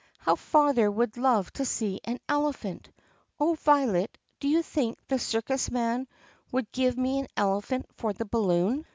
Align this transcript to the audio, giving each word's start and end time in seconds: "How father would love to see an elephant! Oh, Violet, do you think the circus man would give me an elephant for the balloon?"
"How 0.17 0.35
father 0.35 0.89
would 0.89 1.15
love 1.15 1.53
to 1.53 1.63
see 1.65 2.01
an 2.05 2.19
elephant! 2.27 2.89
Oh, 3.39 3.53
Violet, 3.53 4.17
do 4.39 4.47
you 4.47 4.63
think 4.63 4.97
the 5.07 5.19
circus 5.19 5.69
man 5.69 6.07
would 6.51 6.71
give 6.71 6.97
me 6.97 7.19
an 7.19 7.27
elephant 7.37 7.85
for 7.97 8.11
the 8.11 8.25
balloon?" 8.25 8.83